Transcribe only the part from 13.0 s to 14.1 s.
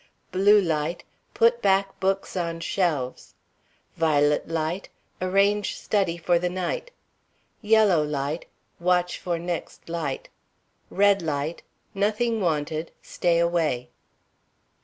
stay away.